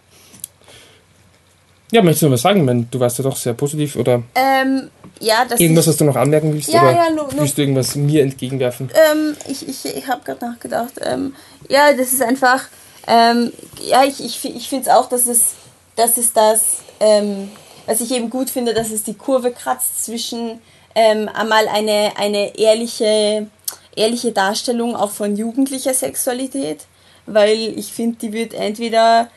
[1.91, 2.59] Ja, möchtest du noch was sagen?
[2.59, 4.21] Ich meine, du warst ja doch sehr positiv, oder?
[4.35, 6.69] Ähm, ja, das Irgendwas, was du noch anmerken willst?
[6.69, 7.29] Ja, oder ja, no, no.
[7.37, 8.89] willst du irgendwas mir entgegenwerfen?
[9.11, 10.93] Ähm, ich ich, ich habe gerade nachgedacht.
[11.01, 11.35] Ähm,
[11.67, 12.65] ja, das ist einfach...
[13.07, 13.51] Ähm,
[13.87, 15.53] ja, ich, ich, ich finde es auch, dass es,
[15.95, 16.79] dass es das...
[16.99, 17.49] Ähm,
[17.89, 20.59] was ich eben gut finde, dass es die Kurve kratzt zwischen
[20.93, 23.47] ähm, einmal eine, eine ehrliche,
[23.95, 26.85] ehrliche Darstellung auch von jugendlicher Sexualität,
[27.25, 29.29] weil ich finde, die wird entweder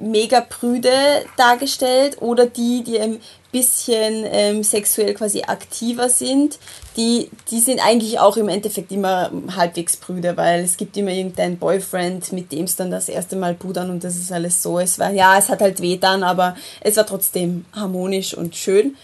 [0.00, 0.92] mega prüde
[1.36, 3.20] dargestellt oder die, die ein
[3.50, 6.58] bisschen ähm, sexuell quasi aktiver sind,
[6.96, 11.56] die, die sind eigentlich auch im Endeffekt immer halbwegs prüde, weil es gibt immer irgendeinen
[11.56, 14.78] Boyfriend, mit dem es dann das erste Mal pudern und das ist alles so.
[14.78, 18.96] Es war, ja, es hat halt weh dann, aber es war trotzdem harmonisch und schön.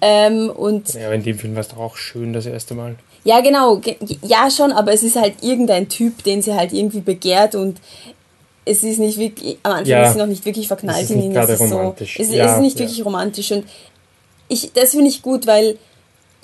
[0.00, 2.96] Ähm, und ja, in dem Film war es doch auch schön das erste Mal.
[3.24, 3.80] Ja, genau.
[4.22, 7.78] Ja, schon, aber es ist halt irgendein Typ, den sie halt irgendwie begehrt und
[8.64, 11.36] es ist nicht wirklich, am Anfang ja, ist sie noch nicht wirklich verknallt in ihn.
[11.36, 11.68] Es ist.
[11.68, 12.86] So, es, ja, ist nicht ja.
[12.86, 13.64] wirklich romantisch und
[14.48, 15.78] ich, das finde ich gut, weil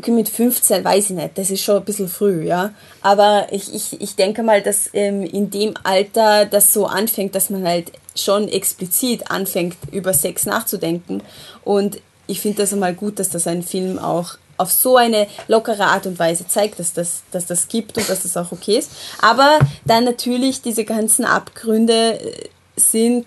[0.01, 2.73] okay, mit 15 weiß ich nicht, das ist schon ein bisschen früh, ja.
[3.03, 7.51] Aber ich, ich, ich denke mal, dass ähm, in dem Alter das so anfängt, dass
[7.51, 11.23] man halt schon explizit anfängt, über Sex nachzudenken.
[11.65, 15.87] Und ich finde das einmal gut, dass das ein Film auch auf so eine lockere
[15.87, 18.91] Art und Weise zeigt, dass das, dass das gibt und dass das auch okay ist.
[19.23, 23.27] Aber dann natürlich diese ganzen Abgründe äh, sind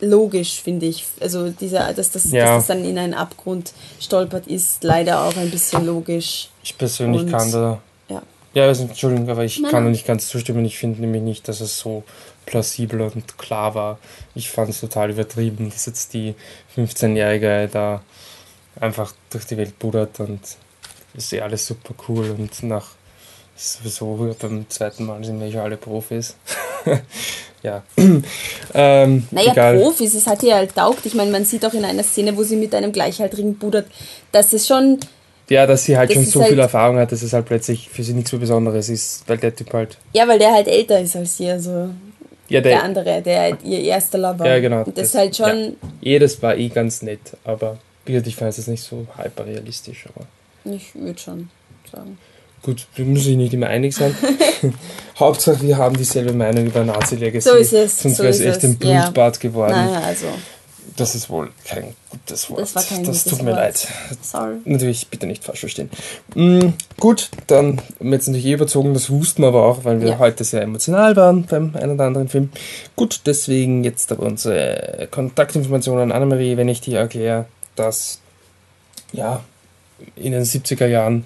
[0.00, 1.06] logisch, finde ich.
[1.20, 2.44] Also dieser, dass das, ja.
[2.44, 6.50] dass das dann in einen Abgrund stolpert, ist leider auch ein bisschen logisch.
[6.62, 7.80] Ich persönlich und, kann da.
[8.08, 8.22] Ja.
[8.54, 9.70] Ja, Entschuldigung, aber ich Nein.
[9.70, 10.64] kann da nicht ganz zustimmen.
[10.64, 12.04] Ich finde nämlich nicht, dass es so
[12.46, 13.98] plausibel und klar war.
[14.34, 16.34] Ich fand es total übertrieben, dass jetzt die
[16.76, 18.02] 15-Jährige da
[18.80, 20.40] einfach durch die Welt buddert und
[21.14, 22.88] ist eh alles super cool und nach
[23.56, 26.36] sowieso beim zweiten Mal sind wir schon alle Profis.
[27.62, 27.82] ja.
[28.74, 29.78] ähm, naja, egal.
[29.78, 31.06] Profis, es hat ihr halt taugt.
[31.06, 33.86] Ich meine, man sieht auch in einer Szene, wo sie mit einem Gleichaltrigen buddert,
[34.32, 34.98] dass es schon.
[35.48, 38.02] Ja, dass sie halt schon so halt viel Erfahrung hat, dass es halt plötzlich für
[38.02, 39.98] sie nichts so Besonderes ist, weil der Typ halt.
[40.14, 41.90] Ja, weil der halt älter ist als sie, also.
[42.48, 44.46] Ja, der, der- andere, der ihr erster Lover.
[44.46, 44.82] Ja, genau.
[44.84, 45.88] Und das, ist halt schon, Ja.
[46.00, 50.06] Jedes war eh ganz nett, aber wie gesagt, ich fand es nicht so hyperrealistisch.
[50.14, 50.26] Aber
[50.74, 51.50] ich würde schon
[51.90, 52.18] sagen.
[52.62, 54.14] gut, wir müssen sich nicht immer einig sein.
[55.18, 57.48] Hauptsache, wir haben dieselbe Meinung über Nazi-Legacy.
[57.48, 59.02] So ist es, Sonst so wäre es ist echt ein ja.
[59.04, 59.72] Blutbad geworden.
[59.72, 60.26] Naja, also,
[60.96, 62.60] Das ist wohl kein gutes Wort.
[62.62, 63.56] Das war kein das tut mir Wort.
[63.56, 63.88] leid.
[64.22, 64.54] sorry.
[64.64, 65.90] Natürlich, bitte nicht falsch verstehen.
[66.34, 70.00] Mm, gut, dann haben wir jetzt natürlich eh überzogen, das wussten wir aber auch, weil
[70.00, 70.18] wir Ja.
[70.18, 72.50] heute sehr emotional waren beim einen oder anderen Film.
[72.96, 78.20] Gut, deswegen jetzt aber unsere Kontaktinformationen an Annemarie, wenn ich dir erkläre, dass
[79.12, 79.42] ja
[80.16, 81.24] in den 70er Jahren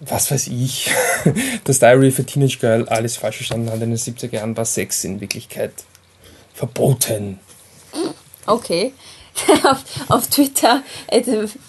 [0.00, 0.90] was weiß ich,
[1.64, 3.80] das Diary für Teenage Girl alles falsch verstanden hat.
[3.80, 5.72] In den 70er Jahren war Sex in Wirklichkeit
[6.54, 7.40] verboten.
[8.46, 8.92] Okay.
[9.64, 11.22] auf, auf Twitter äh,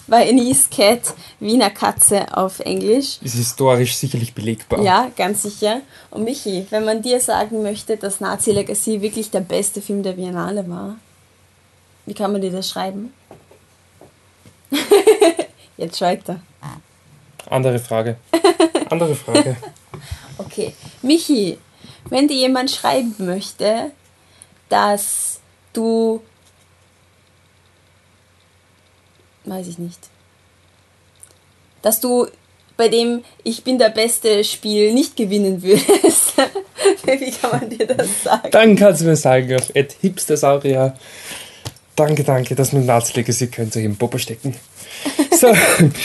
[0.06, 3.18] war Anise Cat Wiener Katze auf Englisch.
[3.20, 4.82] Ist historisch sicherlich belegbar.
[4.82, 5.82] Ja, ganz sicher.
[6.10, 10.12] Und Michi, wenn man dir sagen möchte, dass Nazi Legacy wirklich der beste Film der
[10.12, 10.96] Biennale war,
[12.08, 13.12] wie kann man dir das schreiben?
[15.76, 16.40] Jetzt schreit er.
[17.50, 18.16] Andere Frage.
[18.90, 19.56] Andere Frage.
[20.38, 20.74] Okay.
[21.02, 21.58] Michi,
[22.08, 23.90] wenn dir jemand schreiben möchte,
[24.68, 25.40] dass
[25.72, 26.22] du.
[29.44, 29.98] Weiß ich nicht.
[31.82, 32.26] Dass du
[32.76, 36.34] bei dem Ich bin der beste Spiel nicht gewinnen würdest.
[37.04, 38.50] Wie kann man dir das sagen?
[38.50, 40.96] Dann kannst du mir sagen auf Hipstersaurier.
[41.98, 44.54] Danke, danke, das mit Nazi Legacy könnt ihr im Popo stecken.
[45.32, 45.48] So,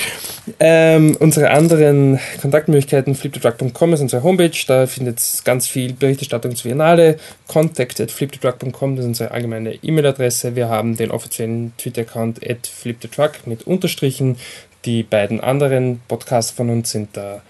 [0.59, 6.69] ähm, unsere anderen Kontaktmöglichkeiten, fliptodrug.com ist unsere Homepage, da findet ihr ganz viel Berichterstattung zur
[6.69, 7.17] Biennale.
[7.47, 10.55] Contact at fliptodrug.com, das ist unsere allgemeine E-Mail-Adresse.
[10.55, 14.37] Wir haben den offiziellen Twitter-Account at fliptodrug mit Unterstrichen.
[14.85, 17.43] Die beiden anderen Podcasts von uns sind der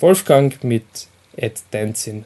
[0.00, 0.84] Wolfgang mit
[1.40, 2.24] at Dancing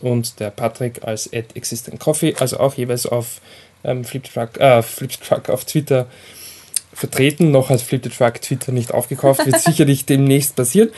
[0.00, 2.04] und der Patrick als at Existent
[2.40, 3.40] also auch jeweils auf
[3.84, 6.06] ähm, Fliptruck, äh, Fliptruck auf Twitter
[6.92, 7.50] vertreten.
[7.50, 10.90] Noch hat Flip the Truck Twitter nicht aufgekauft, wird sicherlich demnächst passieren.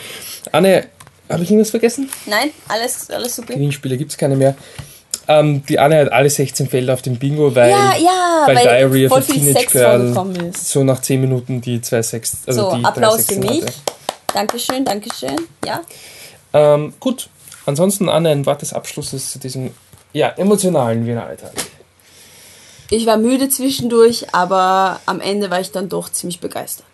[0.51, 0.87] Anne,
[1.29, 2.09] habe ich irgendwas vergessen?
[2.25, 3.53] Nein, alles, alles super.
[3.53, 4.55] Gewinnspiele gibt es keine mehr.
[5.27, 8.63] Ähm, die Anne hat alle 16 Felder auf dem Bingo, weil, Ja, ja, weil weil
[8.63, 12.37] Diary of voll a viel Teenage Sex Girl so nach 10 Minuten die zwei Sex,
[12.47, 13.61] also So, die Applaus für mich.
[13.61, 13.73] hatte.
[14.33, 15.35] Dankeschön, Dankeschön.
[15.65, 15.81] Ja.
[16.53, 17.29] Ähm, gut,
[17.65, 19.71] ansonsten Anne, ein Wort des Abschlusses zu diesem
[20.13, 21.51] ja, emotionalen Wiener-Alltag.
[22.91, 26.85] Ich war müde zwischendurch, aber am Ende war ich dann doch ziemlich begeistert.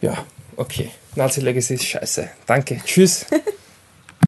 [0.00, 0.24] Ja,
[0.56, 0.90] okay.
[1.14, 2.28] Nazi Legacy ist scheiße.
[2.46, 2.80] Danke.
[2.84, 3.26] Tschüss.